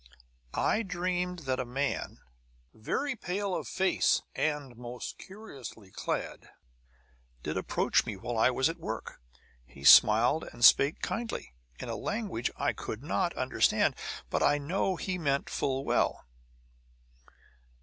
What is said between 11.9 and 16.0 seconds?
language I could not understand; but I know he meant full